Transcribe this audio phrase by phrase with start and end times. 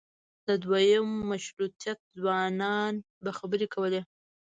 [0.47, 4.01] د دویم مشروطیت ځوانانو به خبرې کولې.